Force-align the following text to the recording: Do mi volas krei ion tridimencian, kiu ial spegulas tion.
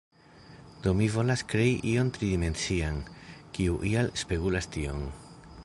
Do 0.85 0.93
mi 1.01 1.09
volas 1.15 1.43
krei 1.51 1.75
ion 1.91 2.09
tridimencian, 2.15 2.97
kiu 3.59 3.77
ial 3.91 4.13
spegulas 4.23 4.71
tion. 4.77 5.05